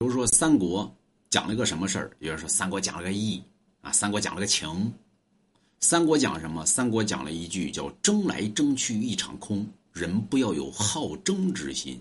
[0.00, 0.96] 比如说三国
[1.28, 2.12] 讲了个什么事儿？
[2.20, 3.42] 有人说三国讲了个义
[3.80, 4.92] 啊，三国讲了个情。
[5.80, 6.64] 三国讲什么？
[6.64, 11.98] 三国讲了一句叫“争来争去一场空”，人不要有好争之心。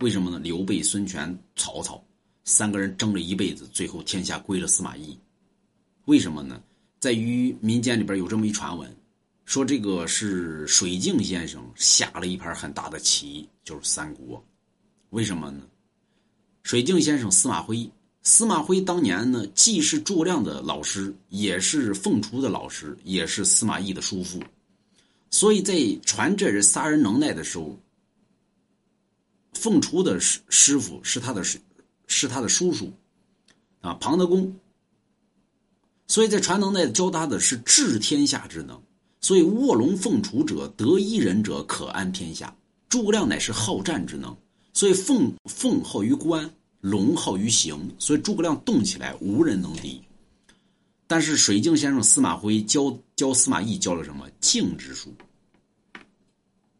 [0.00, 0.40] 为什么呢？
[0.40, 2.02] 刘备、孙权、曹操
[2.42, 5.16] 三个人争了一辈子，最后天下归了司马懿。
[6.06, 6.60] 为什么呢？
[6.98, 8.92] 在于民间里边有这么一传闻，
[9.44, 14.44] 说这个是水镜先生下了一盘很大的棋，就是三国。
[15.10, 15.62] 为什么呢？
[16.62, 17.90] 水镜先生司马徽，
[18.22, 24.42] 司马徽当年呢，既是诸葛亮的老师，也是凤雏的老师，也是司马懿的叔父，
[25.30, 25.74] 所以在
[26.04, 27.78] 传这人仨人能耐的时候，
[29.54, 31.58] 凤雏的师师傅是他的师
[32.06, 32.92] 是他的叔叔，
[33.80, 34.54] 啊，庞德公。
[36.06, 38.82] 所以在传能耐教他的是治天下之能，
[39.20, 42.54] 所以卧龙凤雏者得一人者可安天下。
[42.88, 44.34] 诸葛亮乃是好战之能，
[44.72, 46.48] 所以凤凤好于观，
[46.80, 50.00] 龙好于行，所以诸葛亮动起来无人能敌。
[51.06, 55.12] 但是水镜先生司马徽教教司马懿教了什么静之术？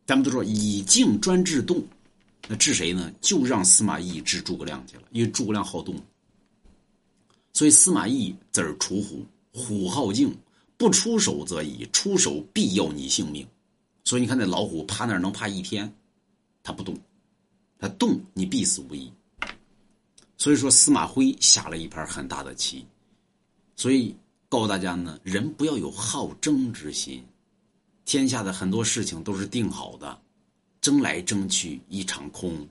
[0.06, 1.83] 咱们都说以静专制动，
[2.47, 3.12] 那治谁呢？
[3.20, 5.95] 就让司马懿治诸葛亮去了，因为诸葛亮好动。
[7.52, 10.36] 所以司马懿字儿楚虎，虎好静，
[10.77, 13.47] 不出手则已，出手必要你性命。
[14.05, 15.92] 所以你看那老虎趴那儿能趴一天，
[16.62, 16.97] 它不动，
[17.79, 19.12] 他动你必死无疑。
[20.37, 22.87] 所以说司马徽下了一盘很大的棋，
[23.75, 24.17] 所以
[24.48, 27.25] 告诉大家呢，人不要有好争之心，
[28.05, 30.20] 天下的很多事情都是定好的，
[30.81, 32.69] 争来争去一场空。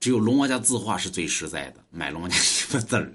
[0.00, 3.12] 只有龙王家字画是最实在的，买龙王家一个字儿。